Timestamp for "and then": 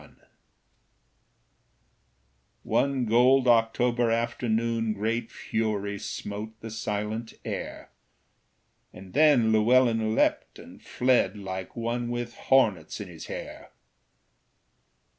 8.91-9.51